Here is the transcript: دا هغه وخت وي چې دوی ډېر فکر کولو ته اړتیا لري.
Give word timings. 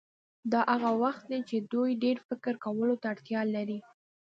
دا 0.51 0.61
هغه 0.73 0.91
وخت 1.03 1.23
وي 1.29 1.39
چې 1.49 1.57
دوی 1.71 1.91
ډېر 2.03 2.17
فکر 2.27 2.53
کولو 2.65 2.95
ته 3.01 3.05
اړتیا 3.13 3.41
لري. 3.55 3.79